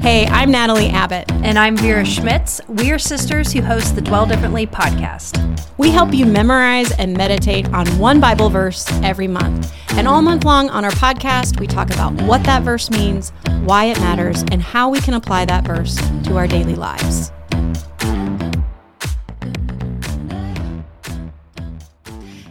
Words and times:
Hey, 0.00 0.26
I'm 0.28 0.50
Natalie 0.50 0.88
Abbott. 0.88 1.30
And 1.30 1.58
I'm 1.58 1.76
Vera 1.76 2.06
Schmitz. 2.06 2.58
We 2.68 2.90
are 2.90 2.98
sisters 2.98 3.52
who 3.52 3.60
host 3.60 3.94
the 3.94 4.00
Dwell 4.00 4.24
Differently 4.24 4.66
podcast. 4.66 5.68
We 5.76 5.90
help 5.90 6.14
you 6.14 6.24
memorize 6.24 6.90
and 6.92 7.14
meditate 7.14 7.68
on 7.74 7.86
one 7.98 8.18
Bible 8.18 8.48
verse 8.48 8.90
every 9.02 9.28
month. 9.28 9.70
And 9.90 10.08
all 10.08 10.22
month 10.22 10.44
long 10.44 10.70
on 10.70 10.86
our 10.86 10.90
podcast, 10.92 11.60
we 11.60 11.66
talk 11.66 11.90
about 11.90 12.14
what 12.22 12.42
that 12.44 12.62
verse 12.62 12.90
means, 12.90 13.28
why 13.64 13.84
it 13.84 14.00
matters, 14.00 14.42
and 14.50 14.62
how 14.62 14.88
we 14.88 15.02
can 15.02 15.12
apply 15.12 15.44
that 15.44 15.66
verse 15.66 15.96
to 16.24 16.38
our 16.38 16.48
daily 16.48 16.76
lives. 16.76 17.30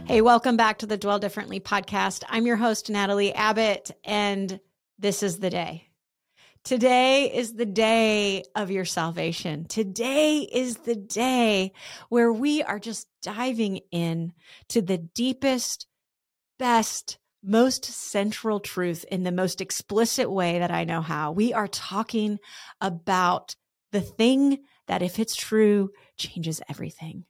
Hey, 0.06 0.20
welcome 0.20 0.56
back 0.56 0.78
to 0.78 0.86
the 0.86 0.96
Dwell 0.96 1.18
Differently 1.18 1.58
podcast. 1.58 2.22
I'm 2.28 2.46
your 2.46 2.56
host, 2.56 2.88
Natalie 2.90 3.34
Abbott, 3.34 3.90
and 4.04 4.60
this 5.00 5.24
is 5.24 5.40
the 5.40 5.50
day. 5.50 5.89
Today 6.62 7.32
is 7.34 7.54
the 7.54 7.66
day 7.66 8.44
of 8.54 8.70
your 8.70 8.84
salvation. 8.84 9.64
Today 9.64 10.40
is 10.40 10.76
the 10.76 10.94
day 10.94 11.72
where 12.10 12.30
we 12.30 12.62
are 12.62 12.78
just 12.78 13.08
diving 13.22 13.80
in 13.90 14.34
to 14.68 14.82
the 14.82 14.98
deepest, 14.98 15.86
best, 16.58 17.18
most 17.42 17.86
central 17.86 18.60
truth 18.60 19.06
in 19.10 19.22
the 19.22 19.32
most 19.32 19.62
explicit 19.62 20.30
way 20.30 20.58
that 20.58 20.70
I 20.70 20.84
know 20.84 21.00
how. 21.00 21.32
We 21.32 21.54
are 21.54 21.66
talking 21.66 22.38
about 22.80 23.56
the 23.90 24.02
thing 24.02 24.58
that, 24.86 25.02
if 25.02 25.18
it's 25.18 25.34
true, 25.34 25.90
changes 26.18 26.60
everything. 26.68 27.24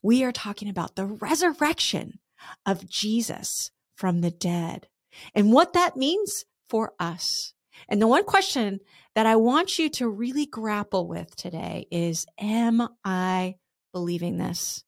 We 0.00 0.22
are 0.22 0.32
talking 0.32 0.68
about 0.68 0.94
the 0.94 1.06
resurrection 1.06 2.20
of 2.64 2.88
Jesus 2.88 3.72
from 3.96 4.20
the 4.20 4.30
dead 4.30 4.86
and 5.34 5.52
what 5.52 5.72
that 5.72 5.96
means 5.96 6.44
for 6.68 6.92
us. 7.00 7.52
And 7.88 8.00
the 8.00 8.06
one 8.06 8.24
question 8.24 8.80
that 9.14 9.26
I 9.26 9.36
want 9.36 9.78
you 9.78 9.88
to 9.90 10.08
really 10.08 10.46
grapple 10.46 11.06
with 11.06 11.34
today 11.36 11.86
is 11.90 12.26
Am 12.38 12.86
I 13.04 13.56
believing 13.92 14.36
this? 14.36 14.84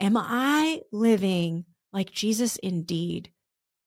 Am 0.00 0.16
I 0.16 0.82
living 0.92 1.64
like 1.92 2.12
Jesus 2.12 2.56
indeed 2.56 3.32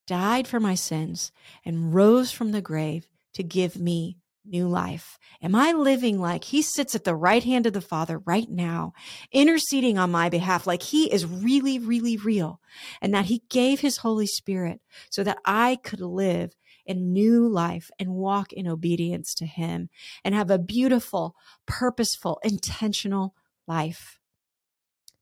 died 0.07 0.47
for 0.47 0.59
my 0.59 0.75
sins 0.75 1.31
and 1.63 1.93
rose 1.93 2.31
from 2.31 2.51
the 2.51 2.61
grave 2.61 3.07
to 3.33 3.43
give 3.43 3.77
me 3.77 4.17
new 4.43 4.67
life? 4.67 5.17
Am 5.41 5.55
I 5.55 5.71
living 5.71 6.19
like 6.19 6.43
he 6.43 6.61
sits 6.61 6.95
at 6.95 7.03
the 7.03 7.15
right 7.15 7.43
hand 7.43 7.65
of 7.65 7.73
the 7.73 7.79
Father 7.79 8.19
right 8.19 8.49
now, 8.49 8.93
interceding 9.31 9.97
on 9.97 10.11
my 10.11 10.29
behalf, 10.29 10.67
like 10.67 10.83
he 10.83 11.11
is 11.11 11.25
really, 11.25 11.79
really 11.79 12.17
real, 12.17 12.59
and 13.01 13.13
that 13.13 13.25
he 13.25 13.43
gave 13.49 13.79
his 13.79 13.97
Holy 13.97 14.27
Spirit 14.27 14.81
so 15.09 15.23
that 15.23 15.37
I 15.45 15.77
could 15.83 16.01
live 16.01 16.53
in 16.85 17.13
new 17.13 17.47
life 17.47 17.91
and 17.99 18.15
walk 18.15 18.53
in 18.53 18.67
obedience 18.67 19.33
to 19.35 19.45
Him 19.45 19.89
and 20.23 20.35
have 20.35 20.49
a 20.49 20.59
beautiful, 20.59 21.35
purposeful, 21.65 22.39
intentional 22.43 23.35
life. 23.67 24.19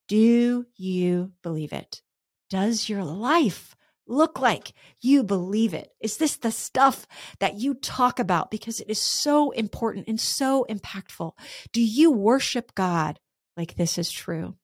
Do 0.07 0.65
you 0.75 1.33
believe 1.43 1.73
it? 1.73 2.01
Does 2.49 2.89
your 2.89 3.03
life 3.03 3.75
look 4.07 4.39
like 4.39 4.73
you 5.01 5.23
believe 5.23 5.73
it? 5.73 5.91
Is 6.01 6.17
this 6.17 6.37
the 6.37 6.51
stuff 6.51 7.07
that 7.39 7.55
you 7.59 7.75
talk 7.75 8.19
about 8.19 8.49
because 8.49 8.79
it 8.79 8.89
is 8.89 8.99
so 8.99 9.51
important 9.51 10.07
and 10.07 10.19
so 10.19 10.65
impactful? 10.69 11.33
Do 11.71 11.81
you 11.81 12.11
worship 12.11 12.73
God 12.73 13.19
like 13.55 13.75
this 13.75 13.97
is 13.97 14.11
true? 14.11 14.55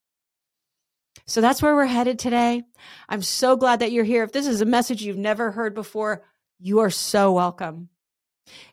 So 1.27 1.41
that's 1.41 1.61
where 1.61 1.75
we're 1.75 1.85
headed 1.85 2.19
today. 2.19 2.63
I'm 3.07 3.21
so 3.21 3.55
glad 3.55 3.79
that 3.79 3.91
you're 3.91 4.03
here. 4.03 4.23
If 4.23 4.31
this 4.31 4.47
is 4.47 4.61
a 4.61 4.65
message 4.65 5.01
you've 5.01 5.17
never 5.17 5.51
heard 5.51 5.73
before, 5.73 6.23
you 6.59 6.79
are 6.79 6.89
so 6.89 7.33
welcome. 7.33 7.89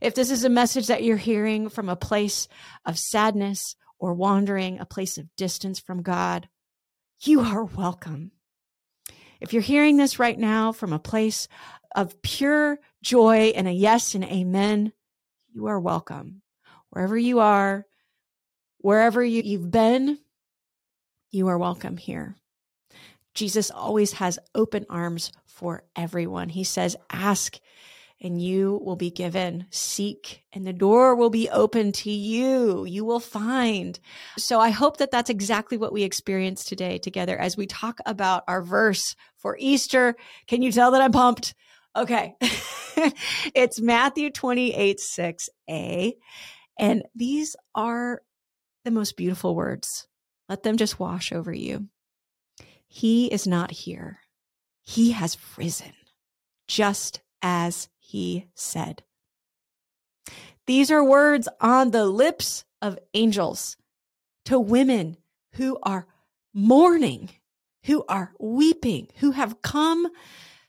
If 0.01 0.15
this 0.15 0.31
is 0.31 0.45
a 0.45 0.51
message 0.51 0.89
that 0.89 1.03
you're 1.03 1.17
hearing 1.17 1.69
from 1.69 1.89
a 1.89 1.97
place 1.97 2.49
of 2.85 2.99
sadness 2.99 3.77
or 3.99 4.15
wandering, 4.15 4.79
a 4.79 4.85
place 4.85 5.19
of 5.19 5.35
distance 5.37 5.79
from 5.79 6.03
God, 6.03 6.49
you 7.23 7.41
are 7.41 7.65
welcome. 7.65 8.33
If 9.41 9.53
you're 9.53 9.63
hearing 9.63 9.97
this 9.97 10.19
right 10.19 10.39
now 10.39 10.73
from 10.73 10.93
a 10.93 10.99
place 10.99 11.49
of 11.95 12.21
pure 12.23 12.79
joy 13.03 13.53
and 13.55 13.67
a 13.67 13.73
yes 13.73 14.15
and 14.15 14.25
amen, 14.25 14.93
you 15.53 15.67
are 15.67 15.81
welcome. 15.81 16.43
Wherever 16.91 17.17
you 17.17 17.41
are, 17.41 17.87
wherever 18.79 19.25
you, 19.25 19.43
you've 19.45 19.71
been, 19.71 20.19
you 21.31 21.49
are 21.49 21.59
welcome 21.59 21.97
here. 21.97 22.37
Jesus 23.35 23.71
always 23.71 24.13
has 24.15 24.39
open 24.55 24.87
arms 24.91 25.33
for 25.47 25.85
everyone. 25.97 26.49
He 26.49 26.65
says, 26.65 26.97
Ask 27.11 27.59
and 28.23 28.41
you 28.41 28.81
will 28.85 28.97
be 28.97 29.11
given. 29.11 29.67
Seek 29.71 30.45
and 30.53 30.67
the 30.67 30.73
door 30.73 31.17
will 31.17 31.29
be 31.29 31.51
open 31.51 31.91
to 31.93 32.11
you. 32.11 32.85
You 32.85 33.05
will 33.05 33.21
find. 33.21 33.99
So 34.39 34.61
I 34.61 34.71
hope 34.71 34.99
that 34.99 35.11
that's 35.11 35.29
exactly 35.29 35.77
what 35.77 35.93
we 35.93 36.05
experience 36.05 36.65
today 36.65 36.99
together 36.99 37.37
as 37.37 37.57
we 37.57 37.67
talk 37.67 37.99
about 38.07 38.45
our 38.47 38.63
verse 38.63 39.17
for 39.37 39.57
Easter. 39.59 40.15
Can 40.47 40.63
you 40.63 40.71
tell 40.71 40.93
that 40.93 41.03
I'm 41.03 41.13
pumped? 41.13 41.55
Okay. 41.97 42.37
it's 43.55 43.81
Matthew 43.81 44.31
28 44.31 45.01
6a. 45.01 46.13
And 46.79 47.03
these 47.15 47.57
are 47.75 48.23
the 48.85 48.91
most 48.93 49.17
beautiful 49.17 49.55
words. 49.55 50.07
Let 50.49 50.63
them 50.63 50.77
just 50.77 51.01
wash 51.01 51.33
over 51.33 51.53
you. 51.53 51.89
He 52.95 53.33
is 53.33 53.47
not 53.47 53.71
here. 53.71 54.19
He 54.83 55.13
has 55.13 55.39
risen, 55.57 55.95
just 56.69 57.23
as 57.41 57.89
he 57.99 58.49
said. 58.55 59.03
These 60.67 60.91
are 60.91 61.03
words 61.03 61.49
on 61.59 61.93
the 61.93 62.05
lips 62.05 62.67
of 62.83 62.99
angels 63.15 63.79
to 64.45 64.61
women 64.61 65.17
who 65.55 65.79
are 65.83 66.07
mourning, 66.53 67.31
who 67.85 68.05
are 68.11 68.35
weeping, 68.39 69.09
who 69.21 69.31
have 69.31 69.63
come 69.63 70.09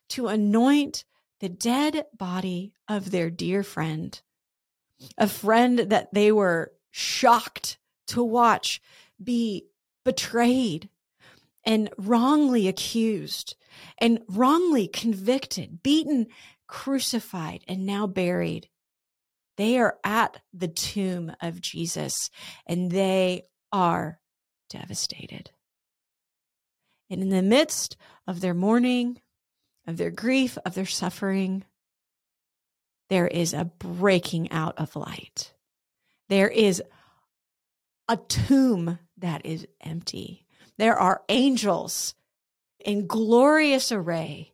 to 0.08 0.30
anoint 0.30 1.04
the 1.42 1.50
dead 1.50 2.06
body 2.18 2.72
of 2.88 3.12
their 3.12 3.30
dear 3.30 3.64
friend, 3.64 4.22
a 5.18 5.28
friend 5.28 5.78
that 5.78 6.14
they 6.14 6.32
were 6.32 6.72
shocked 6.90 7.78
to 8.08 8.24
watch 8.24 8.82
be 9.22 9.66
betrayed 10.06 10.90
and 11.66 11.90
wrongly 11.98 12.68
accused 12.68 13.56
and 13.98 14.20
wrongly 14.28 14.88
convicted, 14.88 15.82
beaten, 15.82 16.28
crucified, 16.68 17.64
and 17.68 17.86
now 17.86 18.08
buried. 18.08 18.70
They 19.58 19.78
are 19.78 19.98
at 20.04 20.42
the 20.54 20.68
tomb 20.68 21.32
of 21.42 21.62
Jesus 21.62 22.30
and 22.66 22.92
they 22.92 23.44
are 23.72 24.20
devastated. 24.70 25.52
And 27.10 27.22
in 27.22 27.30
the 27.30 27.42
midst 27.44 27.96
of 28.26 28.42
their 28.42 28.56
mourning, 28.56 29.22
of 29.86 29.98
their 29.98 30.10
grief, 30.10 30.58
of 30.66 30.74
their 30.74 30.86
suffering, 30.86 31.64
there 33.10 33.28
is 33.28 33.54
a 33.54 33.66
breaking 33.66 34.52
out 34.52 34.78
of 34.78 34.96
light. 34.96 35.54
There 36.30 36.48
is 36.50 36.82
a 38.08 38.18
tomb 38.18 38.98
that 39.18 39.46
is 39.46 39.68
empty. 39.82 40.43
There 40.78 40.98
are 40.98 41.24
angels 41.30 42.16
in 42.84 43.08
glorious 43.08 43.92
array 43.92 44.54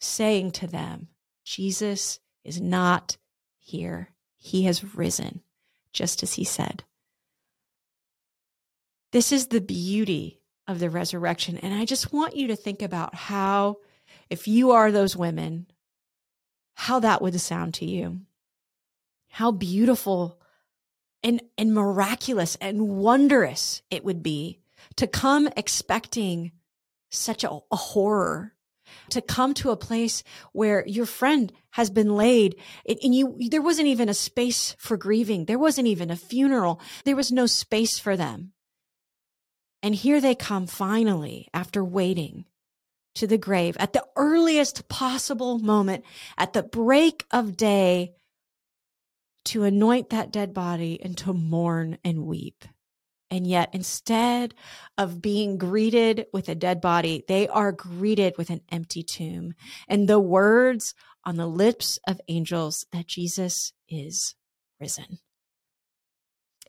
saying 0.00 0.50
to 0.52 0.66
them, 0.66 1.08
Jesus 1.44 2.20
is 2.44 2.60
not 2.60 3.16
here. 3.58 4.10
He 4.36 4.64
has 4.64 4.96
risen, 4.96 5.42
just 5.92 6.22
as 6.22 6.34
he 6.34 6.44
said. 6.44 6.84
This 9.12 9.30
is 9.30 9.48
the 9.48 9.60
beauty 9.60 10.40
of 10.66 10.80
the 10.80 10.90
resurrection. 10.90 11.58
And 11.58 11.74
I 11.74 11.84
just 11.84 12.12
want 12.12 12.36
you 12.36 12.48
to 12.48 12.56
think 12.56 12.82
about 12.82 13.14
how, 13.14 13.76
if 14.30 14.48
you 14.48 14.72
are 14.72 14.90
those 14.90 15.16
women, 15.16 15.66
how 16.74 16.98
that 17.00 17.22
would 17.22 17.38
sound 17.40 17.74
to 17.74 17.84
you. 17.84 18.20
How 19.28 19.50
beautiful 19.50 20.40
and, 21.22 21.40
and 21.56 21.74
miraculous 21.74 22.56
and 22.60 22.88
wondrous 22.88 23.82
it 23.90 24.04
would 24.04 24.22
be 24.22 24.61
to 24.96 25.06
come 25.06 25.48
expecting 25.56 26.52
such 27.10 27.44
a, 27.44 27.50
a 27.50 27.76
horror 27.76 28.54
to 29.10 29.20
come 29.20 29.54
to 29.54 29.70
a 29.70 29.76
place 29.76 30.22
where 30.52 30.86
your 30.86 31.06
friend 31.06 31.52
has 31.70 31.90
been 31.90 32.14
laid 32.14 32.56
and 32.86 33.14
you 33.14 33.36
there 33.50 33.62
wasn't 33.62 33.88
even 33.88 34.08
a 34.08 34.14
space 34.14 34.76
for 34.78 34.96
grieving. 34.96 35.44
There 35.46 35.58
wasn't 35.58 35.88
even 35.88 36.10
a 36.10 36.16
funeral. 36.16 36.80
There 37.04 37.16
was 37.16 37.32
no 37.32 37.46
space 37.46 37.98
for 37.98 38.16
them. 38.16 38.52
And 39.82 39.94
here 39.94 40.20
they 40.20 40.34
come 40.34 40.66
finally 40.66 41.48
after 41.52 41.84
waiting 41.84 42.44
to 43.14 43.26
the 43.26 43.38
grave 43.38 43.76
at 43.78 43.92
the 43.92 44.04
earliest 44.16 44.88
possible 44.88 45.58
moment 45.58 46.04
at 46.38 46.52
the 46.52 46.62
break 46.62 47.26
of 47.30 47.56
day 47.56 48.14
to 49.44 49.64
anoint 49.64 50.10
that 50.10 50.32
dead 50.32 50.54
body 50.54 51.00
and 51.02 51.16
to 51.18 51.32
mourn 51.32 51.98
and 52.04 52.24
weep 52.24 52.64
and 53.32 53.46
yet, 53.46 53.70
instead 53.72 54.52
of 54.98 55.22
being 55.22 55.56
greeted 55.56 56.26
with 56.34 56.50
a 56.50 56.54
dead 56.54 56.82
body, 56.82 57.24
they 57.28 57.48
are 57.48 57.72
greeted 57.72 58.34
with 58.36 58.50
an 58.50 58.60
empty 58.70 59.02
tomb 59.02 59.54
and 59.88 60.06
the 60.06 60.20
words 60.20 60.94
on 61.24 61.36
the 61.36 61.46
lips 61.46 61.98
of 62.06 62.20
angels 62.28 62.84
that 62.92 63.06
Jesus 63.06 63.72
is 63.88 64.34
risen. 64.78 65.18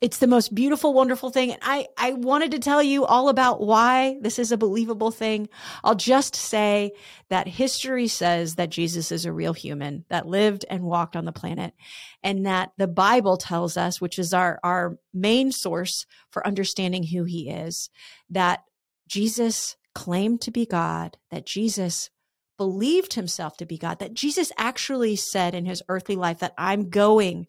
It's 0.01 0.18
the 0.18 0.28
most 0.28 0.54
beautiful, 0.54 0.94
wonderful 0.94 1.30
thing. 1.30 1.51
And 1.51 1.60
I, 1.62 1.88
I 1.98 2.13
wanted 2.13 2.51
to 2.51 2.60
tell 2.60 2.84
you 2.84 3.06
all 3.06 3.30
about 3.30 3.62
why 3.62 4.18
this 4.22 4.38
is 4.38 4.51
a 4.51 4.57
believable 4.57 5.12
thing. 5.12 5.48
I'll 5.84 5.95
just 5.95 6.36
say 6.36 6.92
that 7.30 7.48
history 7.48 8.07
says 8.07 8.56
that 8.56 8.69
Jesus 8.69 9.12
is 9.12 9.25
a 9.25 9.31
real 9.31 9.54
human 9.54 10.04
that 10.10 10.28
lived 10.28 10.66
and 10.69 10.84
walked 10.84 11.16
on 11.16 11.25
the 11.25 11.31
planet 11.31 11.74
and 12.22 12.45
that 12.45 12.72
the 12.78 12.88
Bible 12.88 13.38
tells 13.38 13.78
us, 13.78 14.01
which 14.01 14.19
is 14.19 14.34
our, 14.34 14.60
our 14.63 14.98
main 15.13 15.51
source 15.51 16.06
for 16.31 16.45
understanding 16.45 17.04
who 17.04 17.24
he 17.24 17.50
is, 17.50 17.90
that 18.30 18.63
Jesus 19.07 19.78
claimed 19.95 20.42
to 20.42 20.51
be 20.51 20.66
God, 20.66 21.18
that 21.31 21.45
Jesus 21.45 22.10
believed 22.57 23.13
himself 23.13 23.57
to 23.57 23.66
be 23.66 23.78
God, 23.78 24.00
that 24.00 24.13
Jesus 24.13 24.51
actually 24.57 25.16
said 25.16 25.56
in 25.56 25.66
his 25.66 25.84
earthly 25.90 26.16
life 26.16 26.40
that 26.40 26.54
I'm 26.57 26.90
going 26.90 27.48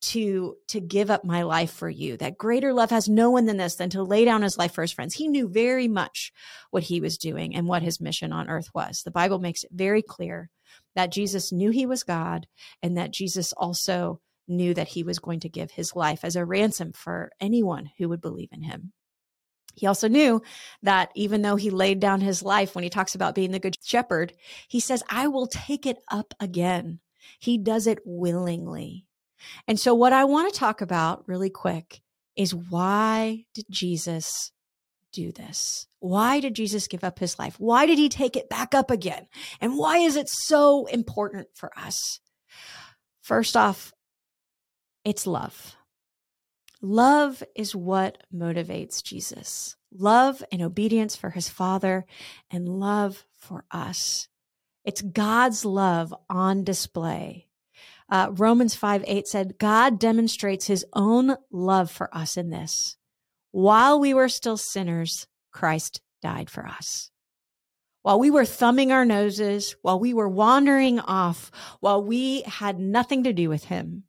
to 0.00 0.56
to 0.68 0.80
give 0.80 1.10
up 1.10 1.24
my 1.24 1.42
life 1.42 1.72
for 1.72 1.88
you 1.88 2.16
that 2.16 2.38
greater 2.38 2.72
love 2.72 2.90
has 2.90 3.08
no 3.08 3.30
one 3.30 3.46
than 3.46 3.58
this 3.58 3.76
than 3.76 3.90
to 3.90 4.02
lay 4.02 4.24
down 4.24 4.42
his 4.42 4.56
life 4.56 4.72
for 4.72 4.82
his 4.82 4.92
friends 4.92 5.14
he 5.14 5.28
knew 5.28 5.48
very 5.48 5.88
much 5.88 6.32
what 6.70 6.84
he 6.84 7.00
was 7.00 7.18
doing 7.18 7.54
and 7.54 7.66
what 7.66 7.82
his 7.82 8.00
mission 8.00 8.32
on 8.32 8.48
earth 8.48 8.70
was 8.74 9.02
the 9.02 9.10
bible 9.10 9.38
makes 9.38 9.62
it 9.62 9.70
very 9.72 10.02
clear 10.02 10.48
that 10.94 11.12
jesus 11.12 11.52
knew 11.52 11.70
he 11.70 11.84
was 11.84 12.02
god 12.02 12.46
and 12.82 12.96
that 12.96 13.10
jesus 13.10 13.52
also 13.52 14.20
knew 14.48 14.72
that 14.72 14.88
he 14.88 15.02
was 15.02 15.18
going 15.18 15.40
to 15.40 15.48
give 15.48 15.70
his 15.70 15.94
life 15.94 16.24
as 16.24 16.34
a 16.34 16.44
ransom 16.44 16.92
for 16.92 17.30
anyone 17.40 17.90
who 17.98 18.08
would 18.08 18.20
believe 18.20 18.48
in 18.52 18.62
him 18.62 18.92
he 19.74 19.86
also 19.86 20.08
knew 20.08 20.42
that 20.82 21.10
even 21.14 21.42
though 21.42 21.56
he 21.56 21.70
laid 21.70 22.00
down 22.00 22.20
his 22.20 22.42
life 22.42 22.74
when 22.74 22.84
he 22.84 22.90
talks 22.90 23.14
about 23.14 23.34
being 23.34 23.52
the 23.52 23.58
good 23.58 23.76
shepherd, 23.82 24.32
he 24.68 24.80
says, 24.80 25.02
I 25.08 25.28
will 25.28 25.46
take 25.46 25.86
it 25.86 25.98
up 26.10 26.34
again. 26.40 27.00
He 27.38 27.56
does 27.56 27.86
it 27.86 28.00
willingly. 28.04 29.06
And 29.66 29.78
so, 29.78 29.94
what 29.94 30.12
I 30.12 30.24
want 30.24 30.52
to 30.52 30.58
talk 30.58 30.80
about 30.80 31.26
really 31.26 31.50
quick 31.50 32.02
is 32.36 32.54
why 32.54 33.44
did 33.54 33.66
Jesus 33.70 34.52
do 35.12 35.32
this? 35.32 35.86
Why 35.98 36.40
did 36.40 36.54
Jesus 36.54 36.88
give 36.88 37.04
up 37.04 37.18
his 37.18 37.38
life? 37.38 37.56
Why 37.58 37.86
did 37.86 37.98
he 37.98 38.08
take 38.08 38.36
it 38.36 38.48
back 38.48 38.74
up 38.74 38.90
again? 38.90 39.26
And 39.60 39.76
why 39.76 39.98
is 39.98 40.16
it 40.16 40.28
so 40.28 40.86
important 40.86 41.48
for 41.54 41.70
us? 41.76 42.20
First 43.20 43.56
off, 43.56 43.92
it's 45.04 45.26
love. 45.26 45.76
Love 46.82 47.42
is 47.54 47.76
what 47.76 48.22
motivates 48.34 49.02
Jesus. 49.02 49.76
Love 49.92 50.42
and 50.50 50.62
obedience 50.62 51.14
for 51.16 51.30
his 51.30 51.48
Father 51.48 52.06
and 52.50 52.68
love 52.68 53.26
for 53.36 53.64
us. 53.70 54.28
It's 54.84 55.02
God's 55.02 55.64
love 55.64 56.14
on 56.30 56.64
display 56.64 57.49
uh, 58.10 58.30
Romans 58.32 58.74
5 58.74 59.04
8 59.06 59.26
said, 59.26 59.58
God 59.58 59.98
demonstrates 59.98 60.66
his 60.66 60.84
own 60.92 61.36
love 61.50 61.90
for 61.90 62.14
us 62.14 62.36
in 62.36 62.50
this. 62.50 62.96
While 63.52 64.00
we 64.00 64.14
were 64.14 64.28
still 64.28 64.56
sinners, 64.56 65.26
Christ 65.52 66.00
died 66.22 66.50
for 66.50 66.66
us. 66.66 67.10
While 68.02 68.18
we 68.18 68.30
were 68.30 68.44
thumbing 68.44 68.92
our 68.92 69.04
noses, 69.04 69.76
while 69.82 70.00
we 70.00 70.14
were 70.14 70.28
wandering 70.28 71.00
off, 71.00 71.50
while 71.80 72.02
we 72.02 72.42
had 72.42 72.78
nothing 72.78 73.24
to 73.24 73.32
do 73.32 73.48
with 73.48 73.64
him, 73.64 74.04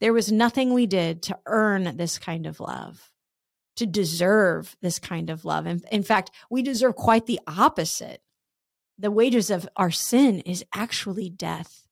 there 0.00 0.12
was 0.12 0.32
nothing 0.32 0.72
we 0.72 0.86
did 0.86 1.22
to 1.24 1.38
earn 1.46 1.96
this 1.96 2.18
kind 2.18 2.46
of 2.46 2.58
love, 2.58 3.12
to 3.76 3.86
deserve 3.86 4.76
this 4.80 4.98
kind 4.98 5.28
of 5.28 5.44
love. 5.44 5.66
In, 5.66 5.82
in 5.92 6.02
fact, 6.02 6.30
we 6.50 6.62
deserve 6.62 6.96
quite 6.96 7.26
the 7.26 7.40
opposite. 7.46 8.22
The 8.98 9.10
wages 9.10 9.50
of 9.50 9.68
our 9.76 9.90
sin 9.90 10.40
is 10.40 10.64
actually 10.74 11.28
death. 11.28 11.87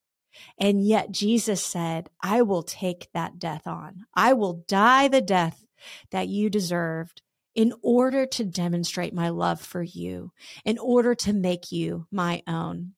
And 0.58 0.86
yet 0.86 1.12
Jesus 1.12 1.62
said, 1.62 2.08
I 2.22 2.42
will 2.42 2.62
take 2.62 3.08
that 3.12 3.38
death 3.38 3.66
on. 3.66 4.06
I 4.14 4.32
will 4.32 4.64
die 4.66 5.08
the 5.08 5.20
death 5.20 5.64
that 6.10 6.28
you 6.28 6.50
deserved 6.50 7.22
in 7.54 7.72
order 7.82 8.26
to 8.26 8.44
demonstrate 8.44 9.14
my 9.14 9.30
love 9.30 9.60
for 9.60 9.82
you, 9.82 10.32
in 10.64 10.78
order 10.78 11.14
to 11.14 11.32
make 11.32 11.72
you 11.72 12.06
my 12.10 12.42
own. 12.46 12.92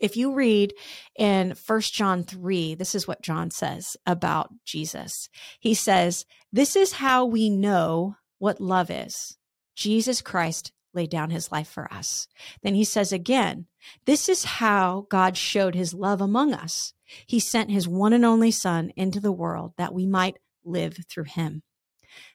If 0.00 0.16
you 0.16 0.34
read 0.34 0.74
in 1.16 1.54
First 1.54 1.94
John 1.94 2.24
3, 2.24 2.74
this 2.74 2.94
is 2.94 3.08
what 3.08 3.22
John 3.22 3.50
says 3.50 3.96
about 4.04 4.50
Jesus. 4.64 5.28
He 5.60 5.72
says, 5.74 6.26
This 6.52 6.76
is 6.76 6.92
how 6.92 7.24
we 7.24 7.48
know 7.48 8.16
what 8.38 8.60
love 8.60 8.90
is. 8.90 9.38
Jesus 9.74 10.20
Christ 10.20 10.72
laid 10.96 11.10
down 11.10 11.30
his 11.30 11.52
life 11.52 11.68
for 11.68 11.92
us. 11.92 12.26
Then 12.62 12.74
he 12.74 12.84
says 12.84 13.12
again, 13.12 13.66
this 14.04 14.28
is 14.28 14.44
how 14.44 15.06
God 15.08 15.36
showed 15.36 15.74
his 15.74 15.94
love 15.94 16.20
among 16.20 16.52
us. 16.52 16.94
He 17.26 17.38
sent 17.38 17.70
his 17.70 17.86
one 17.86 18.12
and 18.12 18.24
only 18.24 18.50
son 18.50 18.90
into 18.96 19.20
the 19.20 19.30
world 19.30 19.74
that 19.76 19.94
we 19.94 20.06
might 20.06 20.38
live 20.64 20.98
through 21.08 21.24
him. 21.24 21.62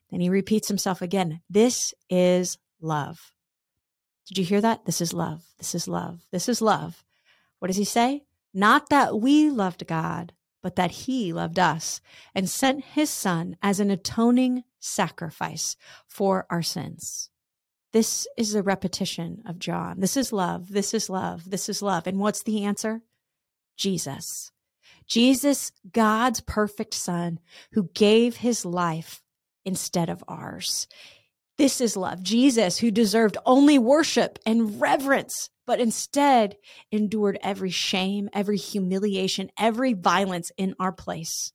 Then 0.09 0.21
he 0.21 0.29
repeats 0.29 0.67
himself 0.67 1.01
again. 1.01 1.41
This 1.49 1.93
is 2.09 2.57
love. 2.79 3.31
Did 4.27 4.37
you 4.37 4.45
hear 4.45 4.61
that? 4.61 4.85
This 4.85 5.01
is 5.01 5.13
love. 5.13 5.43
This 5.57 5.75
is 5.75 5.87
love. 5.87 6.21
This 6.31 6.47
is 6.47 6.61
love. 6.61 7.03
What 7.59 7.67
does 7.67 7.77
he 7.77 7.83
say? 7.83 8.23
Not 8.53 8.89
that 8.89 9.19
we 9.19 9.49
loved 9.49 9.87
God, 9.87 10.33
but 10.61 10.75
that 10.75 10.91
he 10.91 11.33
loved 11.33 11.57
us 11.57 12.01
and 12.35 12.49
sent 12.49 12.83
his 12.83 13.09
son 13.09 13.57
as 13.61 13.79
an 13.79 13.89
atoning 13.89 14.63
sacrifice 14.79 15.75
for 16.07 16.45
our 16.49 16.61
sins. 16.61 17.30
This 17.93 18.27
is 18.37 18.55
a 18.55 18.63
repetition 18.63 19.43
of 19.45 19.59
John. 19.59 19.99
This 19.99 20.15
is 20.15 20.31
love. 20.31 20.71
This 20.71 20.93
is 20.93 21.09
love. 21.09 21.49
This 21.49 21.67
is 21.67 21.81
love. 21.81 22.07
And 22.07 22.19
what's 22.19 22.43
the 22.43 22.63
answer? 22.63 23.01
Jesus. 23.77 24.51
Jesus, 25.05 25.73
God's 25.91 26.39
perfect 26.41 26.93
son 26.93 27.39
who 27.73 27.89
gave 27.93 28.37
his 28.37 28.65
life 28.65 29.21
instead 29.65 30.09
of 30.09 30.23
ours. 30.27 30.87
This 31.57 31.81
is 31.81 31.97
love. 31.97 32.23
Jesus, 32.23 32.77
who 32.77 32.91
deserved 32.91 33.37
only 33.45 33.77
worship 33.77 34.39
and 34.45 34.79
reverence, 34.79 35.49
but 35.67 35.81
instead 35.81 36.55
endured 36.91 37.37
every 37.43 37.69
shame, 37.69 38.29
every 38.33 38.57
humiliation, 38.57 39.51
every 39.59 39.93
violence 39.93 40.51
in 40.57 40.75
our 40.79 40.91
place. 40.91 41.51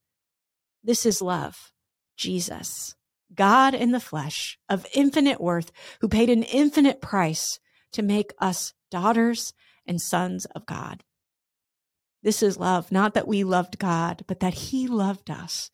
This 0.84 1.06
is 1.06 1.22
love. 1.22 1.72
Jesus. 2.16 2.94
God 3.34 3.74
in 3.74 3.92
the 3.92 4.00
flesh 4.00 4.58
of 4.68 4.86
infinite 4.94 5.40
worth, 5.40 5.72
who 6.00 6.08
paid 6.08 6.30
an 6.30 6.42
infinite 6.42 7.00
price 7.00 7.60
to 7.92 8.02
make 8.02 8.32
us 8.38 8.74
daughters 8.90 9.52
and 9.86 10.00
sons 10.00 10.44
of 10.46 10.66
God. 10.66 11.02
This 12.22 12.42
is 12.42 12.58
love, 12.58 12.90
not 12.90 13.14
that 13.14 13.28
we 13.28 13.44
loved 13.44 13.78
God, 13.78 14.24
but 14.26 14.40
that 14.40 14.54
He 14.54 14.88
loved 14.88 15.30
us 15.30 15.70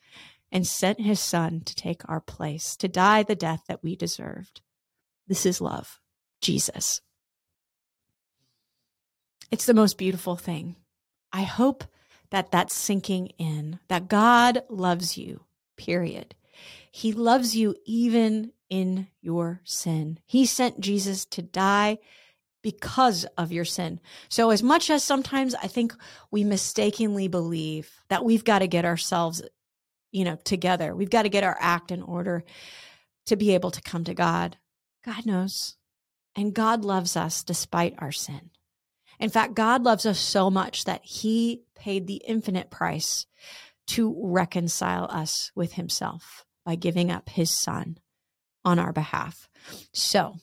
and 0.50 0.66
sent 0.66 1.00
His 1.00 1.18
Son 1.18 1.60
to 1.60 1.74
take 1.74 2.02
our 2.08 2.20
place, 2.20 2.76
to 2.76 2.88
die 2.88 3.22
the 3.22 3.34
death 3.34 3.62
that 3.68 3.82
we 3.82 3.96
deserved. 3.96 4.60
This 5.26 5.46
is 5.46 5.60
love, 5.60 5.98
Jesus. 6.40 7.00
It's 9.50 9.66
the 9.66 9.74
most 9.74 9.98
beautiful 9.98 10.36
thing. 10.36 10.76
I 11.32 11.42
hope 11.42 11.84
that 12.30 12.50
that's 12.50 12.74
sinking 12.74 13.28
in, 13.38 13.78
that 13.88 14.08
God 14.08 14.62
loves 14.68 15.16
you, 15.16 15.44
period. 15.76 16.34
He 16.90 17.12
loves 17.12 17.56
you 17.56 17.74
even 17.84 18.52
in 18.68 19.08
your 19.20 19.60
sin. 19.64 20.18
He 20.24 20.46
sent 20.46 20.80
Jesus 20.80 21.24
to 21.26 21.42
die 21.42 21.98
because 22.62 23.24
of 23.36 23.52
your 23.52 23.64
sin. 23.64 24.00
So, 24.28 24.50
as 24.50 24.62
much 24.62 24.88
as 24.88 25.04
sometimes 25.04 25.54
I 25.54 25.66
think 25.66 25.94
we 26.30 26.44
mistakenly 26.44 27.28
believe 27.28 27.90
that 28.08 28.24
we've 28.24 28.44
got 28.44 28.60
to 28.60 28.68
get 28.68 28.84
ourselves, 28.84 29.42
you 30.10 30.24
know, 30.24 30.36
together, 30.44 30.94
we've 30.94 31.10
got 31.10 31.22
to 31.22 31.28
get 31.28 31.44
our 31.44 31.56
act 31.60 31.90
in 31.90 32.02
order 32.02 32.44
to 33.26 33.36
be 33.36 33.54
able 33.54 33.70
to 33.72 33.82
come 33.82 34.04
to 34.04 34.14
God, 34.14 34.56
God 35.04 35.26
knows. 35.26 35.76
And 36.34 36.54
God 36.54 36.82
loves 36.82 37.14
us 37.14 37.42
despite 37.42 37.94
our 37.98 38.12
sin. 38.12 38.50
In 39.20 39.28
fact, 39.28 39.54
God 39.54 39.82
loves 39.82 40.06
us 40.06 40.18
so 40.18 40.50
much 40.50 40.84
that 40.84 41.04
He 41.04 41.64
paid 41.74 42.06
the 42.06 42.22
infinite 42.26 42.70
price 42.70 43.26
to 43.88 44.16
reconcile 44.18 45.06
us 45.10 45.52
with 45.54 45.74
Himself 45.74 46.46
by 46.64 46.74
giving 46.74 47.10
up 47.10 47.28
his 47.28 47.50
son 47.50 47.98
on 48.64 48.78
our 48.78 48.92
behalf. 48.92 49.48
So, 49.92 50.36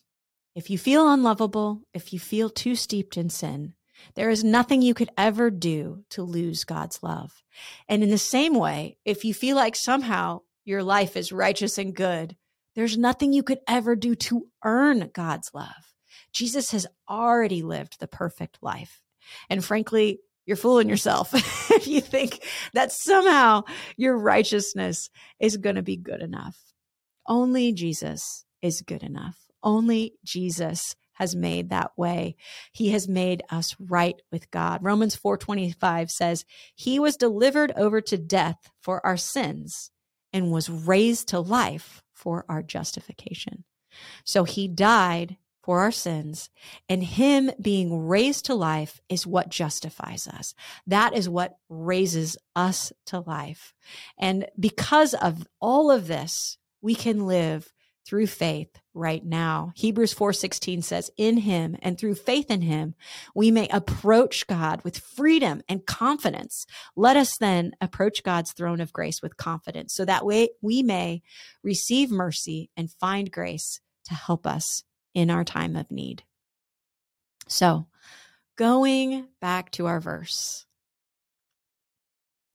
if 0.56 0.70
you 0.70 0.78
feel 0.78 1.10
unlovable, 1.10 1.84
if 1.94 2.12
you 2.12 2.20
feel 2.20 2.50
too 2.50 2.76
steeped 2.76 3.18
in 3.18 3.30
sin, 3.30 3.76
there 4.16 4.30
is 4.30 4.44
nothing 4.44 4.82
you 4.82 4.94
could 4.94 5.10
ever 5.18 5.50
do 5.50 6.04
to 6.10 6.24
lose 6.24 6.64
God's 6.64 7.04
love. 7.04 7.44
And 7.88 8.04
in 8.04 8.10
the 8.10 8.18
same 8.18 8.56
way, 8.56 8.98
if 9.06 9.24
you 9.24 9.34
feel 9.34 9.56
like 9.56 9.76
somehow 9.76 10.42
your 10.66 10.84
life 10.84 11.16
is 11.16 11.32
righteous 11.32 11.78
and 11.78 11.96
good, 11.96 12.36
there's 12.76 12.98
nothing 12.98 13.34
you 13.34 13.44
could 13.44 13.60
ever 13.68 13.96
do 13.96 14.16
to 14.16 14.48
earn 14.64 15.10
God's 15.14 15.52
love. 15.54 15.94
Jesus 16.32 16.72
has 16.72 16.88
already 17.10 17.62
lived 17.62 18.00
the 18.00 18.08
perfect 18.08 18.60
life. 18.62 19.02
And 19.50 19.64
frankly, 19.64 20.20
you're 20.50 20.58
fooling 20.58 20.90
yourself 20.90 21.34
if 21.72 21.88
you 21.88 22.02
think 22.02 22.44
that 22.74 22.92
somehow 22.92 23.64
your 23.96 24.18
righteousness 24.18 25.10
is 25.40 25.58
going 25.58 25.76
to 25.76 25.84
be 25.84 25.96
good 25.96 26.22
enough. 26.22 26.58
Only 27.28 27.72
Jesus 27.72 28.46
is 28.62 28.82
good 28.82 29.04
enough. 29.04 29.38
Only 29.64 30.16
Jesus 30.26 30.96
has 31.14 31.36
made 31.36 31.70
that 31.70 31.92
way. 31.98 32.36
He 32.72 32.90
has 32.90 33.08
made 33.08 33.44
us 33.52 33.76
right 33.80 34.20
with 34.32 34.50
God. 34.52 34.84
Romans 34.84 35.16
4:25 35.16 36.10
says, 36.10 36.46
"He 36.76 37.00
was 37.00 37.16
delivered 37.16 37.72
over 37.76 38.02
to 38.02 38.18
death 38.18 38.72
for 38.82 39.06
our 39.06 39.18
sins 39.18 39.92
and 40.34 40.52
was 40.52 40.70
raised 40.70 41.28
to 41.30 41.40
life 41.40 42.04
for 42.14 42.46
our 42.50 42.62
justification. 42.62 43.64
So 44.26 44.44
he 44.44 44.68
died 44.68 45.38
for 45.62 45.82
our 45.82 45.92
sins, 45.92 46.50
and 46.88 47.04
him 47.04 47.52
being 47.62 48.08
raised 48.08 48.46
to 48.46 48.56
life 48.56 49.02
is 49.10 49.28
what 49.28 49.50
justifies 49.50 50.28
us. 50.28 50.56
That 50.88 51.16
is 51.16 51.30
what 51.30 51.58
raises 51.70 52.38
us 52.56 52.94
to 53.08 53.20
life. 53.20 53.74
And 54.18 54.48
because 54.60 55.14
of 55.14 55.48
all 55.60 55.92
of 55.92 56.08
this, 56.08 56.58
we 56.82 56.96
can 56.96 57.26
live 57.28 57.72
through 58.06 58.26
faith 58.26 58.80
right 58.96 59.24
now. 59.24 59.72
Hebrews 59.76 60.14
4:16 60.14 60.82
says, 60.82 61.12
"In 61.16 61.38
him 61.38 61.78
and 61.82 61.98
through 61.98 62.16
faith 62.16 62.50
in 62.50 62.64
him, 62.64 62.96
we 63.36 63.52
may 63.52 63.68
approach 63.68 64.48
God 64.48 64.84
with 64.84 64.98
freedom 64.98 65.62
and 65.70 65.86
confidence. 65.86 66.66
Let 66.96 67.16
us 67.18 67.38
then 67.38 67.74
approach 67.80 68.24
God's 68.24 68.52
throne 68.52 68.82
of 68.82 68.94
grace 68.94 69.22
with 69.22 69.38
confidence, 69.38 69.94
so 69.94 70.06
that 70.06 70.26
way 70.26 70.50
we 70.62 70.82
may 70.82 71.22
receive 71.62 72.10
mercy 72.10 72.72
and 72.76 72.92
find 72.92 73.32
grace 73.32 73.80
to 74.06 74.16
help 74.16 74.48
us 74.48 74.84
in 75.14 75.30
our 75.30 75.44
time 75.44 75.76
of 75.76 75.92
need." 75.92 76.24
So, 77.48 77.88
going 78.56 79.28
back 79.40 79.72
to 79.72 79.86
our 79.88 80.00
verse. 80.00 80.66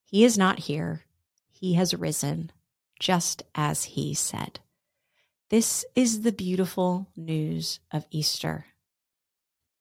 He 0.05 0.23
is 0.23 0.39
not 0.39 0.61
here. 0.61 1.07
He 1.51 1.75
has 1.75 1.93
risen, 1.93 2.53
just 3.01 3.43
as 3.55 3.85
he 3.85 4.15
said. 4.15 4.61
This 5.51 5.85
is 5.97 6.23
the 6.23 6.31
beautiful 6.31 7.09
news 7.17 7.81
of 7.91 8.07
Easter. 8.11 8.67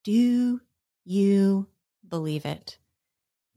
Do 0.03 0.61
you 1.03 1.67
believe 2.07 2.45
it? 2.45 2.79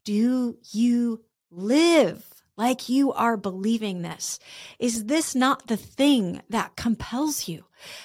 Do 0.04 0.58
you 0.70 1.24
live 1.50 2.42
like 2.56 2.88
you 2.88 3.12
are 3.12 3.36
believing 3.36 4.02
this? 4.02 4.38
Is 4.78 5.06
this 5.06 5.34
not 5.34 5.66
the 5.66 5.76
thing 5.76 6.42
that 6.50 6.76
compels 6.76 7.48
you, 7.48 7.64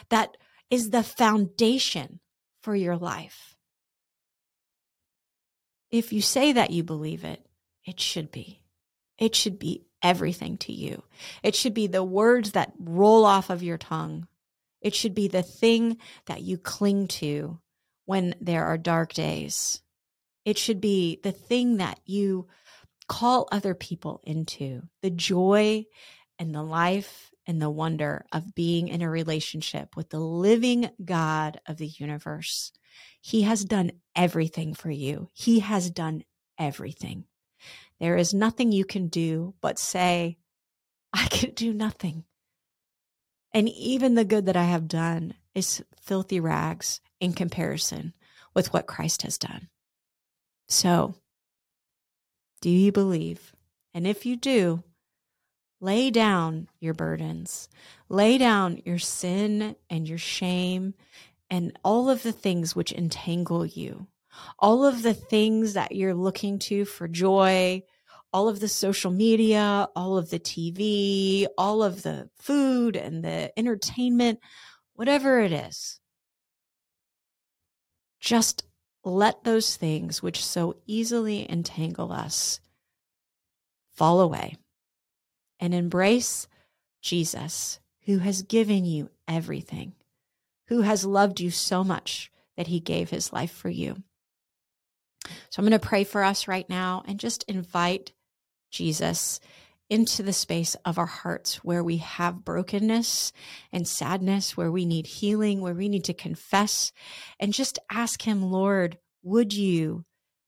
that 0.09 0.37
is 0.71 0.89
the 0.89 1.03
foundation 1.03 2.19
for 2.63 2.73
your 2.75 2.97
life? 2.97 3.55
If 5.91 6.13
you 6.13 6.21
say 6.21 6.53
that 6.53 6.71
you 6.71 6.83
believe 6.83 7.25
it, 7.25 7.45
it 7.85 7.99
should 7.99 8.31
be. 8.31 8.63
It 9.19 9.35
should 9.35 9.59
be 9.59 9.83
everything 10.01 10.57
to 10.59 10.73
you. 10.73 11.03
It 11.43 11.55
should 11.55 11.73
be 11.73 11.87
the 11.87 12.03
words 12.03 12.53
that 12.53 12.73
roll 12.79 13.25
off 13.25 13.49
of 13.49 13.61
your 13.61 13.77
tongue. 13.77 14.27
It 14.81 14.95
should 14.95 15.13
be 15.13 15.27
the 15.27 15.43
thing 15.43 15.97
that 16.25 16.41
you 16.41 16.57
cling 16.57 17.07
to 17.09 17.59
when 18.05 18.33
there 18.39 18.65
are 18.65 18.77
dark 18.77 19.13
days. 19.13 19.81
It 20.45 20.57
should 20.57 20.81
be 20.81 21.19
the 21.21 21.31
thing 21.31 21.77
that 21.77 21.99
you 22.05 22.47
call 23.07 23.47
other 23.51 23.75
people 23.75 24.21
into 24.23 24.83
the 25.01 25.09
joy 25.09 25.85
and 26.39 26.55
the 26.55 26.63
life 26.63 27.30
and 27.47 27.61
the 27.61 27.69
wonder 27.69 28.25
of 28.31 28.55
being 28.55 28.87
in 28.87 29.01
a 29.01 29.09
relationship 29.09 29.95
with 29.95 30.09
the 30.09 30.19
living 30.19 30.89
God 31.03 31.59
of 31.67 31.77
the 31.77 31.87
universe. 31.87 32.71
He 33.19 33.43
has 33.43 33.65
done 33.65 33.91
everything 34.15 34.73
for 34.73 34.91
you. 34.91 35.29
He 35.33 35.59
has 35.59 35.89
done 35.89 36.23
everything. 36.59 37.25
There 37.99 38.17
is 38.17 38.33
nothing 38.33 38.71
you 38.71 38.85
can 38.85 39.07
do 39.07 39.53
but 39.61 39.79
say, 39.79 40.37
I 41.13 41.27
can 41.27 41.51
do 41.51 41.73
nothing. 41.73 42.25
And 43.53 43.67
even 43.69 44.15
the 44.15 44.25
good 44.25 44.45
that 44.45 44.55
I 44.55 44.63
have 44.63 44.87
done 44.87 45.33
is 45.53 45.83
filthy 45.99 46.39
rags 46.39 47.01
in 47.19 47.33
comparison 47.33 48.13
with 48.53 48.73
what 48.73 48.87
Christ 48.87 49.23
has 49.23 49.37
done. 49.37 49.67
So, 50.69 51.15
do 52.61 52.69
you 52.69 52.91
believe? 52.91 53.53
And 53.93 54.07
if 54.07 54.25
you 54.25 54.37
do, 54.37 54.83
lay 55.81 56.11
down 56.11 56.69
your 56.79 56.93
burdens, 56.93 57.67
lay 58.07 58.37
down 58.37 58.81
your 58.85 58.99
sin 58.99 59.75
and 59.89 60.07
your 60.07 60.17
shame 60.17 60.93
and 61.49 61.77
all 61.83 62.09
of 62.09 62.23
the 62.23 62.31
things 62.31 62.75
which 62.75 62.93
entangle 62.93 63.65
you. 63.65 64.07
All 64.59 64.85
of 64.85 65.01
the 65.01 65.13
things 65.13 65.73
that 65.73 65.93
you're 65.93 66.13
looking 66.13 66.59
to 66.59 66.85
for 66.85 67.07
joy, 67.09 67.83
all 68.31 68.47
of 68.47 68.61
the 68.61 68.69
social 68.69 69.11
media, 69.11 69.89
all 69.93 70.17
of 70.17 70.29
the 70.29 70.39
TV, 70.39 71.47
all 71.57 71.83
of 71.83 72.03
the 72.03 72.29
food 72.37 72.95
and 72.95 73.25
the 73.25 73.51
entertainment, 73.59 74.39
whatever 74.93 75.41
it 75.41 75.51
is. 75.51 75.99
Just 78.21 78.63
let 79.03 79.43
those 79.43 79.75
things 79.75 80.23
which 80.23 80.45
so 80.45 80.77
easily 80.85 81.49
entangle 81.51 82.13
us 82.13 82.61
fall 83.93 84.21
away 84.21 84.55
and 85.61 85.73
embrace 85.73 86.47
Jesus, 87.01 87.79
who 88.05 88.17
has 88.17 88.41
given 88.41 88.83
you 88.83 89.09
everything, 89.27 89.93
who 90.67 90.81
has 90.81 91.05
loved 91.05 91.39
you 91.39 91.51
so 91.51 91.83
much 91.83 92.31
that 92.57 92.67
he 92.67 92.79
gave 92.79 93.09
his 93.09 93.31
life 93.31 93.51
for 93.51 93.69
you. 93.69 94.03
So 95.49 95.59
I'm 95.59 95.67
going 95.67 95.79
to 95.79 95.87
pray 95.87 96.03
for 96.03 96.23
us 96.23 96.47
right 96.47 96.67
now 96.67 97.03
and 97.07 97.19
just 97.19 97.43
invite 97.43 98.11
Jesus 98.71 99.39
into 99.89 100.23
the 100.23 100.33
space 100.33 100.75
of 100.85 100.97
our 100.97 101.05
hearts 101.05 101.65
where 101.65 101.83
we 101.83 101.97
have 101.97 102.45
brokenness 102.45 103.33
and 103.73 103.85
sadness, 103.85 104.55
where 104.55 104.71
we 104.71 104.85
need 104.85 105.05
healing, 105.05 105.59
where 105.59 105.73
we 105.73 105.89
need 105.89 106.05
to 106.05 106.13
confess, 106.13 106.93
and 107.39 107.53
just 107.53 107.77
ask 107.91 108.21
Him, 108.21 108.41
Lord, 108.41 108.97
would 109.21 109.53
you 109.53 110.05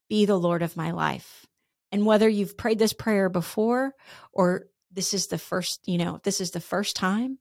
be 0.09 0.25
the 0.25 0.39
Lord 0.39 0.63
of 0.63 0.77
my 0.77 0.91
life? 0.91 1.45
And 1.91 2.05
whether 2.05 2.29
you've 2.29 2.57
prayed 2.57 2.79
this 2.79 2.93
prayer 2.93 3.27
before 3.27 3.93
or 4.31 4.67
this 4.93 5.13
is 5.13 5.27
the 5.27 5.37
first, 5.37 5.81
you 5.87 5.97
know, 5.97 6.19
this 6.23 6.39
is 6.39 6.51
the 6.51 6.59
first 6.59 6.95
time, 6.95 7.39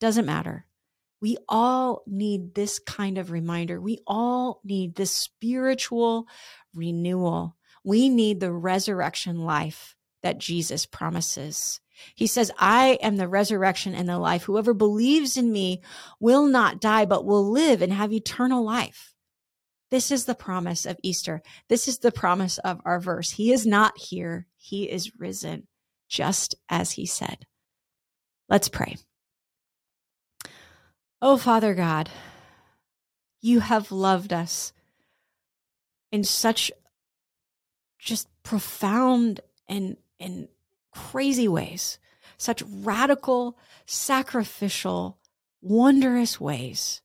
doesn't 0.00 0.26
matter. 0.26 0.66
We 1.20 1.36
all 1.48 2.02
need 2.06 2.54
this 2.54 2.78
kind 2.78 3.18
of 3.18 3.30
reminder. 3.30 3.80
We 3.80 3.98
all 4.06 4.60
need 4.64 4.94
this 4.94 5.10
spiritual 5.10 6.26
renewal. 6.74 7.56
We 7.82 8.08
need 8.08 8.40
the 8.40 8.52
resurrection 8.52 9.38
life 9.38 9.96
that 10.22 10.38
Jesus 10.38 10.86
promises. 10.86 11.80
He 12.14 12.26
says, 12.26 12.50
I 12.58 12.98
am 13.02 13.16
the 13.16 13.28
resurrection 13.28 13.94
and 13.94 14.08
the 14.08 14.18
life. 14.18 14.42
Whoever 14.42 14.74
believes 14.74 15.36
in 15.36 15.52
me 15.52 15.82
will 16.20 16.46
not 16.46 16.80
die, 16.80 17.04
but 17.04 17.24
will 17.24 17.50
live 17.50 17.82
and 17.82 17.92
have 17.92 18.12
eternal 18.12 18.64
life. 18.64 19.14
This 19.90 20.10
is 20.10 20.24
the 20.24 20.34
promise 20.34 20.86
of 20.86 20.98
Easter. 21.02 21.40
This 21.68 21.86
is 21.86 21.98
the 21.98 22.10
promise 22.10 22.58
of 22.58 22.80
our 22.84 22.98
verse. 22.98 23.30
He 23.30 23.52
is 23.52 23.64
not 23.64 23.96
here. 23.96 24.46
He 24.56 24.90
is 24.90 25.12
risen, 25.18 25.68
just 26.14 26.54
as 26.68 26.92
he 26.92 27.06
said. 27.06 27.44
Let's 28.48 28.68
pray. 28.68 28.96
Oh, 31.20 31.36
Father 31.36 31.74
God, 31.74 32.08
you 33.40 33.58
have 33.58 33.90
loved 33.90 34.32
us 34.32 34.72
in 36.12 36.22
such 36.22 36.70
just 37.98 38.28
profound 38.44 39.40
and, 39.68 39.96
and 40.20 40.46
crazy 40.92 41.48
ways, 41.48 41.98
such 42.36 42.62
radical, 42.62 43.58
sacrificial, 43.84 45.18
wondrous 45.60 46.40
ways. 46.40 47.02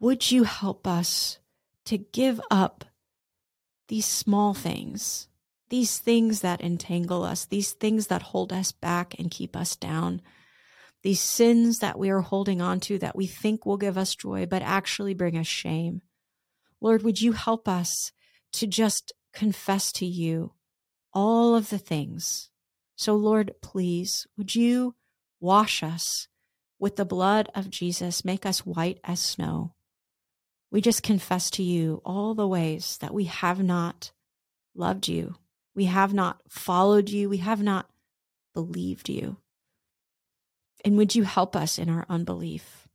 Would 0.00 0.30
you 0.30 0.44
help 0.44 0.86
us 0.86 1.38
to 1.86 1.96
give 1.96 2.42
up 2.50 2.84
these 3.88 4.06
small 4.06 4.52
things, 4.52 5.28
these 5.72 5.98
things 5.98 6.42
that 6.42 6.60
entangle 6.60 7.24
us, 7.24 7.46
these 7.46 7.72
things 7.72 8.06
that 8.06 8.22
hold 8.22 8.52
us 8.52 8.70
back 8.70 9.18
and 9.18 9.28
keep 9.28 9.56
us 9.56 9.74
down? 9.74 10.22
these 11.02 11.20
sins 11.20 11.80
that 11.80 11.98
we 11.98 12.10
are 12.10 12.20
holding 12.20 12.60
on 12.60 12.80
to 12.80 12.98
that 12.98 13.16
we 13.16 13.26
think 13.26 13.66
will 13.66 13.76
give 13.76 13.98
us 13.98 14.14
joy, 14.14 14.46
but 14.46 14.62
actually 14.62 15.14
bring 15.14 15.36
us 15.36 15.46
shame. 15.46 16.02
Lord, 16.80 17.02
would 17.02 17.20
you 17.20 17.32
help 17.32 17.68
us 17.68 18.12
to 18.54 18.66
just 18.66 19.12
confess 19.32 19.92
to 19.92 20.06
you 20.06 20.52
all 21.12 21.54
of 21.54 21.70
the 21.70 21.78
things? 21.78 22.50
So, 22.96 23.14
Lord, 23.14 23.52
please, 23.62 24.26
would 24.36 24.54
you 24.54 24.94
wash 25.40 25.82
us 25.82 26.28
with 26.78 26.96
the 26.96 27.04
blood 27.04 27.48
of 27.54 27.70
Jesus, 27.70 28.24
make 28.24 28.46
us 28.46 28.64
white 28.64 29.00
as 29.04 29.20
snow? 29.20 29.74
We 30.70 30.80
just 30.80 31.02
confess 31.02 31.50
to 31.52 31.62
you 31.62 32.00
all 32.04 32.34
the 32.34 32.48
ways 32.48 32.96
that 33.00 33.12
we 33.12 33.24
have 33.24 33.62
not 33.62 34.12
loved 34.74 35.08
you, 35.08 35.34
we 35.74 35.86
have 35.86 36.12
not 36.12 36.40
followed 36.48 37.08
you, 37.08 37.28
we 37.28 37.38
have 37.38 37.62
not 37.62 37.88
believed 38.54 39.08
you. 39.08 39.38
And 40.84 40.96
would 40.96 41.14
you 41.14 41.22
help 41.22 41.54
us 41.56 41.78
in 41.78 41.88
our 41.88 42.04
unbelief? 42.08 42.88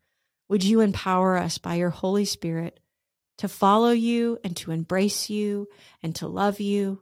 Would 0.50 0.63
you 0.63 0.81
empower 0.81 1.38
us 1.38 1.57
by 1.57 1.75
your 1.75 1.89
Holy 1.89 2.25
Spirit 2.25 2.79
to 3.38 3.48
follow 3.48 3.91
you 3.91 4.39
and 4.43 4.55
to 4.57 4.72
embrace 4.72 5.29
you 5.29 5.67
and 6.03 6.15
to 6.15 6.27
love 6.27 6.60
you? 6.60 7.01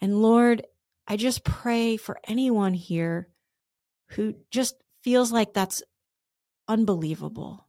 And 0.00 0.22
Lord, 0.22 0.66
I 1.06 1.16
just 1.16 1.44
pray 1.44 1.96
for 1.96 2.18
anyone 2.26 2.74
here 2.74 3.28
who 4.10 4.34
just 4.50 4.76
feels 5.02 5.32
like 5.32 5.52
that's 5.52 5.82
unbelievable 6.68 7.66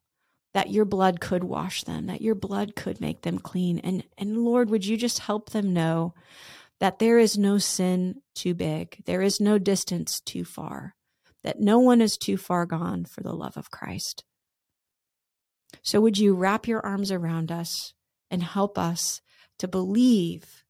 that 0.54 0.72
your 0.72 0.86
blood 0.86 1.20
could 1.20 1.44
wash 1.44 1.84
them 1.84 2.08
that 2.08 2.22
your 2.22 2.34
blood 2.34 2.76
could 2.76 3.00
make 3.00 3.22
them 3.22 3.38
clean 3.38 3.78
and 3.80 4.04
and 4.18 4.44
lord 4.44 4.72
would 4.72 4.84
you 4.84 4.98
just 4.98 5.20
help 5.20 5.52
them 5.52 5.72
know 5.72 6.16
that 6.80 7.00
there 7.00 7.18
is 7.18 7.38
no 7.38 7.58
sin 7.58 8.22
too 8.36 8.54
big, 8.54 9.04
there 9.06 9.22
is 9.22 9.40
no 9.40 9.58
distance 9.58 10.20
too 10.20 10.46
far, 10.46 10.96
that 11.44 11.60
no 11.60 11.80
one 11.80 12.02
is 12.02 12.18
too 12.18 12.38
far 12.38 12.66
gone 12.66 13.06
for 13.06 13.22
the 13.22 13.34
love 13.34 13.58
of 13.58 13.72
Christ. 13.72 14.24
So, 15.82 16.02
would 16.02 16.18
you 16.18 16.34
wrap 16.34 16.68
your 16.68 16.86
arms 16.86 17.12
around 17.12 17.52
us 17.52 17.94
and 18.30 18.44
help 18.44 18.78
us 18.78 19.22
to 19.60 19.68
believe 19.68 20.64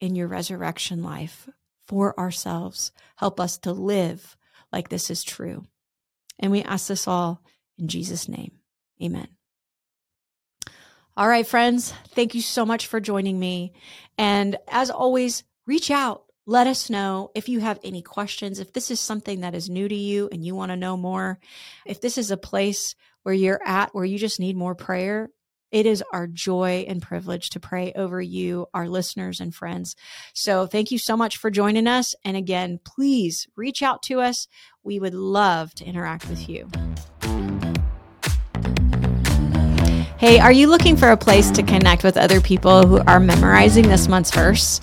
in 0.00 0.14
your 0.14 0.28
resurrection 0.28 1.02
life 1.02 1.48
for 1.86 2.18
ourselves? 2.18 2.92
Help 3.16 3.40
us 3.40 3.58
to 3.58 3.72
live 3.72 4.36
like 4.72 4.88
this 4.88 5.10
is 5.10 5.24
true. 5.24 5.66
And 6.38 6.50
we 6.50 6.62
ask 6.62 6.88
this 6.88 7.08
all 7.08 7.42
in 7.78 7.88
Jesus' 7.88 8.28
name. 8.28 8.52
Amen. 9.02 9.28
All 11.16 11.28
right, 11.28 11.46
friends, 11.46 11.94
thank 12.08 12.34
you 12.34 12.40
so 12.40 12.66
much 12.66 12.88
for 12.88 12.98
joining 12.98 13.38
me. 13.38 13.72
And 14.18 14.56
as 14.68 14.90
always, 14.90 15.44
reach 15.66 15.90
out. 15.90 16.24
Let 16.46 16.66
us 16.66 16.90
know 16.90 17.30
if 17.34 17.48
you 17.48 17.60
have 17.60 17.80
any 17.82 18.02
questions, 18.02 18.58
if 18.58 18.72
this 18.72 18.90
is 18.90 19.00
something 19.00 19.40
that 19.40 19.54
is 19.54 19.70
new 19.70 19.88
to 19.88 19.94
you 19.94 20.28
and 20.30 20.44
you 20.44 20.54
want 20.54 20.70
to 20.72 20.76
know 20.76 20.96
more, 20.96 21.38
if 21.86 22.00
this 22.00 22.18
is 22.18 22.30
a 22.30 22.36
place 22.36 22.94
where 23.24 23.34
you're 23.34 23.60
at 23.64 23.94
where 23.94 24.04
you 24.04 24.18
just 24.18 24.38
need 24.38 24.56
more 24.56 24.74
prayer. 24.74 25.30
It 25.72 25.86
is 25.86 26.04
our 26.12 26.28
joy 26.28 26.84
and 26.86 27.02
privilege 27.02 27.50
to 27.50 27.58
pray 27.58 27.92
over 27.96 28.22
you, 28.22 28.66
our 28.72 28.88
listeners 28.88 29.40
and 29.40 29.52
friends. 29.52 29.96
So 30.32 30.66
thank 30.66 30.92
you 30.92 30.98
so 30.98 31.16
much 31.16 31.36
for 31.36 31.50
joining 31.50 31.88
us. 31.88 32.14
And 32.24 32.36
again, 32.36 32.78
please 32.84 33.48
reach 33.56 33.82
out 33.82 34.02
to 34.04 34.20
us. 34.20 34.46
We 34.84 35.00
would 35.00 35.14
love 35.14 35.74
to 35.76 35.84
interact 35.84 36.28
with 36.28 36.48
you. 36.48 36.70
Hey, 40.16 40.38
are 40.38 40.52
you 40.52 40.68
looking 40.68 40.96
for 40.96 41.10
a 41.10 41.16
place 41.16 41.50
to 41.50 41.62
connect 41.62 42.04
with 42.04 42.16
other 42.16 42.40
people 42.40 42.86
who 42.86 42.98
are 43.06 43.18
memorizing 43.18 43.88
this 43.88 44.06
month's 44.06 44.30
verse? 44.30 44.80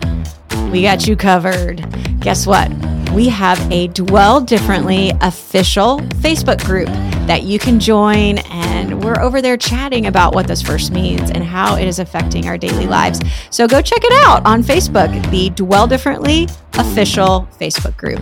We 0.71 0.83
got 0.83 1.05
you 1.05 1.17
covered. 1.17 1.85
Guess 2.21 2.47
what? 2.47 2.71
We 3.11 3.27
have 3.27 3.59
a 3.73 3.87
Dwell 3.89 4.39
Differently 4.39 5.11
official 5.19 5.99
Facebook 6.21 6.63
group 6.63 6.87
that 7.27 7.43
you 7.43 7.59
can 7.59 7.77
join. 7.77 8.37
And 8.37 9.03
we're 9.03 9.19
over 9.19 9.41
there 9.41 9.57
chatting 9.57 10.07
about 10.07 10.33
what 10.33 10.47
this 10.47 10.61
verse 10.61 10.89
means 10.89 11.29
and 11.29 11.43
how 11.43 11.75
it 11.75 11.89
is 11.89 11.99
affecting 11.99 12.47
our 12.47 12.57
daily 12.57 12.87
lives. 12.87 13.19
So 13.49 13.67
go 13.67 13.81
check 13.81 14.01
it 14.01 14.13
out 14.25 14.45
on 14.45 14.63
Facebook, 14.63 15.11
the 15.29 15.49
Dwell 15.49 15.87
Differently 15.87 16.47
official 16.77 17.49
Facebook 17.59 17.97
group. 17.97 18.21